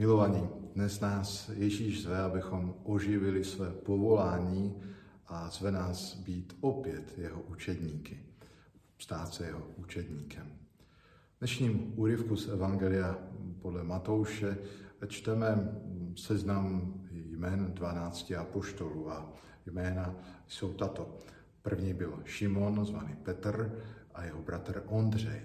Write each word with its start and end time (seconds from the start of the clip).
Milovaní, 0.00 0.48
dnes 0.74 1.00
nás 1.00 1.50
Ježíš 1.54 2.02
zve, 2.02 2.18
abychom 2.18 2.74
oživili 2.84 3.44
své 3.44 3.70
povolání 3.70 4.82
a 5.26 5.50
zve 5.50 5.70
nás 5.70 6.14
být 6.14 6.56
opět 6.60 7.18
jeho 7.18 7.42
učedníky, 7.42 8.18
stát 8.98 9.34
se 9.34 9.46
jeho 9.46 9.62
učedníkem. 9.76 10.46
V 11.36 11.38
dnešním 11.38 11.92
úryvku 11.96 12.36
z 12.36 12.48
Evangelia 12.48 13.18
podle 13.62 13.84
Matouše 13.84 14.58
čteme 15.06 15.72
seznam 16.16 16.94
jmén 17.10 17.72
12 17.74 18.32
apoštolů 18.32 19.10
a 19.10 19.32
jména 19.66 20.14
jsou 20.46 20.72
tato. 20.72 21.18
První 21.62 21.94
byl 21.94 22.22
Šimon, 22.24 22.84
zvaný 22.84 23.16
Petr, 23.22 23.82
a 24.14 24.24
jeho 24.24 24.42
bratr 24.42 24.82
Ondřej. 24.86 25.40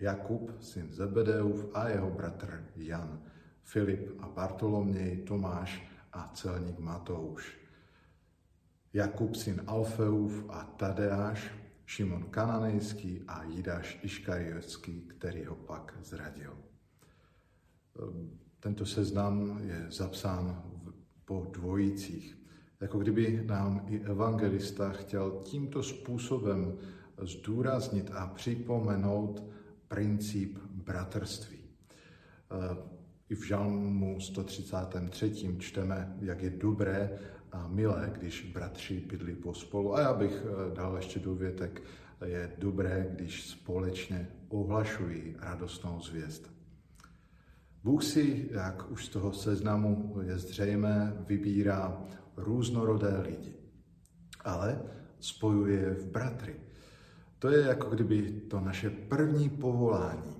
Jakub, 0.00 0.52
syn 0.60 0.92
Zebedeův 0.92 1.66
a 1.74 1.88
jeho 1.88 2.10
bratr 2.10 2.64
Jan. 2.76 3.20
Filip 3.66 4.10
a 4.18 4.28
Bartoloměj, 4.28 5.16
Tomáš 5.16 5.90
a 6.12 6.30
celník 6.34 6.78
Matouš. 6.78 7.58
Jakub, 8.92 9.34
syn 9.34 9.62
Alfeův 9.66 10.44
a 10.48 10.64
Tadeáš, 10.64 11.54
Šimon 11.86 12.22
Kananejský 12.22 13.22
a 13.28 13.44
Jidáš 13.44 13.98
Iškariotský, 14.02 15.00
který 15.00 15.44
ho 15.44 15.54
pak 15.54 15.98
zradil. 16.02 16.58
Ehm, 18.02 18.38
tento 18.60 18.86
seznam 18.86 19.60
je 19.62 19.86
zapsán 19.90 20.62
po 21.24 21.46
dvojicích. 21.52 22.38
Jako 22.80 22.98
kdyby 22.98 23.44
nám 23.46 23.84
i 23.88 24.00
evangelista 24.00 24.90
chtěl 24.90 25.40
tímto 25.44 25.82
způsobem 25.82 26.78
zdůraznit 27.22 28.10
a 28.14 28.26
připomenout 28.26 29.44
princip 29.88 30.58
bratrství. 30.58 31.58
I 33.30 33.34
v 33.34 33.42
žalmu 33.42 34.20
133. 34.20 35.56
čteme, 35.58 36.16
jak 36.20 36.42
je 36.42 36.50
dobré 36.50 37.18
a 37.52 37.68
milé, 37.68 38.12
když 38.18 38.50
bratři 38.54 39.00
bydlí 39.00 39.34
pospolu. 39.34 39.94
A 39.94 40.00
já 40.00 40.14
bych 40.14 40.32
eh, 40.32 40.74
dal 40.74 40.96
ještě 40.96 41.20
dovětek, 41.20 41.82
je 42.24 42.52
dobré, 42.58 43.06
když 43.10 43.46
společně 43.46 44.28
ohlašují 44.48 45.36
radostnou 45.38 46.00
zvěst. 46.00 46.50
Bůh 47.84 48.04
si, 48.04 48.48
jak 48.50 48.90
už 48.90 49.04
z 49.04 49.08
toho 49.08 49.32
seznamu 49.32 50.16
je 50.22 50.38
zřejmé, 50.38 51.16
vybírá 51.26 52.02
různorodé 52.36 53.20
lidi, 53.20 53.54
ale 54.44 54.82
spojuje 55.20 55.80
je 55.80 55.94
v 55.94 56.06
bratry. 56.06 56.56
To 57.38 57.48
je 57.48 57.66
jako 57.66 57.90
kdyby 57.90 58.22
to 58.50 58.60
naše 58.60 58.90
první 58.90 59.48
povolání, 59.48 60.36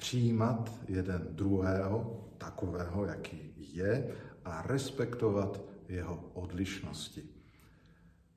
přijímat 0.00 0.72
jeden 0.88 1.28
druhého, 1.30 2.28
takového, 2.38 3.04
jaký 3.04 3.52
je, 3.58 4.14
a 4.44 4.62
respektovat 4.62 5.60
jeho 5.88 6.30
odlišnosti. 6.34 7.22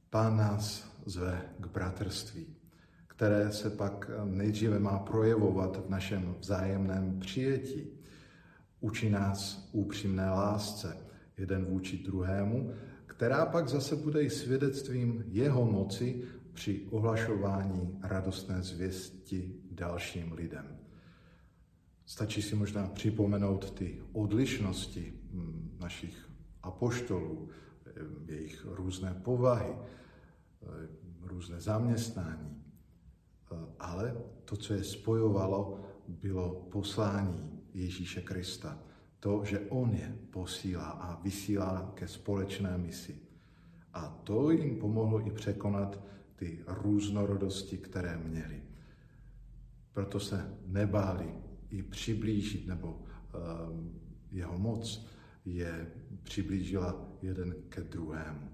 Pán 0.09 0.37
nás 0.37 0.91
zve 1.05 1.41
k 1.59 1.67
bratrství, 1.67 2.45
které 3.07 3.51
se 3.51 3.69
pak 3.69 4.11
nejdříve 4.25 4.79
má 4.79 4.99
projevovat 4.99 5.85
v 5.85 5.89
našem 5.89 6.35
vzájemném 6.39 7.19
přijetí. 7.19 7.87
Učí 8.79 9.09
nás 9.09 9.69
upřímné 9.71 10.29
lásce, 10.29 10.97
jeden 11.37 11.65
vůči 11.65 11.97
druhému, 11.97 12.73
která 13.05 13.45
pak 13.45 13.67
zase 13.67 13.95
bude 13.95 14.21
i 14.21 14.29
svědectvím 14.29 15.23
jeho 15.27 15.65
moci 15.65 16.21
při 16.53 16.87
ohlašování 16.91 17.99
radostné 18.01 18.63
zvěsti 18.63 19.55
dalším 19.71 20.31
lidem. 20.33 20.82
Stačí 22.05 22.41
si 22.41 22.55
možná 22.55 22.87
připomenout 22.87 23.71
ty 23.71 24.01
odlišnosti 24.11 25.13
hm, 25.31 25.77
našich 25.79 26.29
apoštolů, 26.63 27.49
jejich 28.25 28.65
různé 28.65 29.13
povahy, 29.23 29.75
různé 31.21 31.61
zaměstnání. 31.61 32.63
Ale 33.79 34.15
to, 34.45 34.57
co 34.57 34.73
je 34.73 34.83
spojovalo, 34.83 35.79
bylo 36.07 36.67
poslání 36.71 37.61
Ježíše 37.73 38.21
Krista. 38.21 38.79
To, 39.19 39.45
že 39.45 39.59
On 39.59 39.91
je 39.91 40.17
posílá 40.29 40.85
a 40.85 41.21
vysílá 41.21 41.91
ke 41.95 42.07
společné 42.07 42.77
misi. 42.77 43.19
A 43.93 44.09
to 44.23 44.51
jim 44.51 44.79
pomohlo 44.79 45.27
i 45.27 45.31
překonat 45.31 45.99
ty 46.35 46.59
různorodosti, 46.67 47.77
které 47.77 48.17
měli. 48.17 48.63
Proto 49.93 50.19
se 50.19 50.57
nebáli 50.65 51.33
i 51.73 51.83
přiblížit, 51.83 52.67
nebo 52.67 52.87
um, 52.89 53.99
jeho 54.31 54.57
moc 54.57 55.07
je 55.45 55.87
přiblížila 56.23 57.05
jeden 57.21 57.55
ke 57.69 57.81
druhému. 57.81 58.49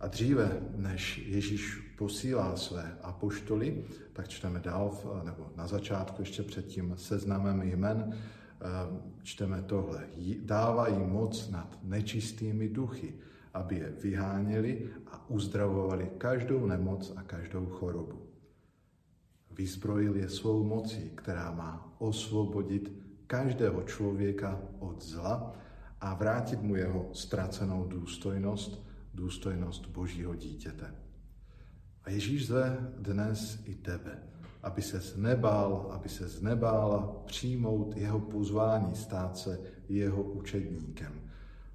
A 0.00 0.06
dříve, 0.08 0.60
než 0.76 1.18
Ježíš 1.26 1.74
posílá 1.98 2.56
své 2.56 2.98
apoštoly, 3.02 3.84
tak 4.12 4.28
čteme 4.28 4.60
dál, 4.60 4.98
nebo 5.24 5.52
na 5.56 5.66
začátku 5.66 6.22
ještě 6.22 6.42
před 6.42 6.66
tím 6.66 6.94
seznamem 6.96 7.62
jmen, 7.62 8.12
ehm, 8.60 9.00
čteme 9.22 9.62
tohle. 9.62 10.06
Dávají 10.42 10.98
moc 10.98 11.50
nad 11.50 11.78
nečistými 11.82 12.68
duchy, 12.68 13.14
aby 13.54 13.76
je 13.76 13.92
vyháněli 14.02 14.90
a 15.06 15.30
uzdravovali 15.30 16.10
každou 16.18 16.66
nemoc 16.66 17.12
a 17.16 17.22
každou 17.22 17.66
chorobu. 17.66 18.27
Vyzbrojil 19.58 20.16
je 20.16 20.28
svou 20.28 20.64
mocí, 20.64 21.10
která 21.14 21.52
má 21.52 21.94
osvobodit 21.98 22.92
každého 23.26 23.82
člověka 23.82 24.60
od 24.78 25.02
zla 25.02 25.52
a 26.00 26.14
vrátit 26.14 26.62
mu 26.62 26.76
jeho 26.76 27.10
ztracenou 27.12 27.84
důstojnost, 27.84 28.86
důstojnost 29.14 29.86
Božího 29.86 30.34
dítěte. 30.34 30.94
A 32.04 32.10
Ježíš 32.10 32.46
zve 32.46 32.92
dnes 32.98 33.62
i 33.64 33.74
tebe, 33.74 34.22
aby 34.62 34.82
se 34.82 35.02
nebál, 35.16 35.88
aby 35.90 36.08
se 36.08 36.28
nebála 36.40 37.22
přijmout 37.26 37.96
jeho 37.96 38.20
pozvání 38.20 38.94
stát 38.94 39.36
se 39.36 39.60
jeho 39.88 40.22
učedníkem. 40.22 41.12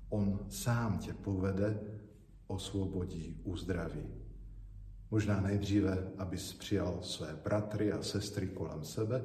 On 0.10 0.40
sám 0.50 0.98
tě 0.98 1.14
povede, 1.14 1.80
osvobodí, 2.48 3.42
uzdraví. 3.44 4.24
Možná 5.14 5.42
nejdříve, 5.42 6.12
abys 6.18 6.54
přijal 6.54 7.00
své 7.02 7.36
bratry 7.44 7.92
a 7.92 8.04
sestry 8.04 8.48
kolem 8.48 8.84
sebe, 8.84 9.24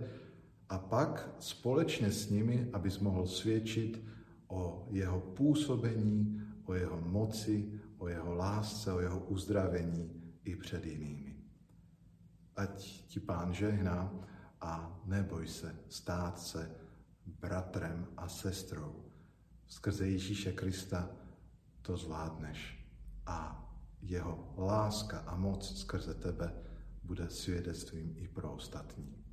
a 0.69 0.79
pak 0.79 1.31
společně 1.39 2.13
s 2.13 2.31
nimi, 2.31 2.71
abys 2.73 2.99
mohl 2.99 3.27
svědčit 3.27 4.05
o 4.49 4.89
jeho 4.91 5.21
působení, 5.21 6.43
o 6.65 6.75
jeho 6.75 7.01
moci, 7.01 7.81
o 7.99 8.09
jeho 8.09 8.35
lásce, 8.35 8.93
o 8.93 9.01
jeho 9.01 9.19
uzdravení 9.19 10.11
i 10.45 10.57
před 10.57 10.87
jinými. 10.87 11.37
Ať 12.57 12.85
ti 13.07 13.21
pán 13.21 13.55
žehná 13.55 14.13
a 14.61 15.01
neboj 15.05 15.49
se 15.49 15.75
stát 15.89 16.41
se 16.41 16.71
bratrem 17.27 18.07
a 18.17 18.29
sestrou. 18.29 19.05
Skrze 19.67 20.09
Ježíše 20.09 20.53
Krista 20.53 21.11
to 21.83 21.97
zvládneš 21.97 22.78
jeho 24.09 24.55
láska 24.59 25.19
a 25.19 25.37
moc 25.37 25.79
skrze 25.81 26.15
tebe 26.15 26.55
bude 27.03 27.31
svědectvím 27.31 28.15
i 28.17 28.29
pro 28.29 28.53
ostatní. 28.53 29.28